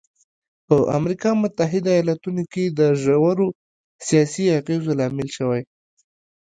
[0.67, 3.47] په امریکا متحده ایالتونو کې د ژورو
[4.07, 5.61] سیاسي اغېزو لامل شوی.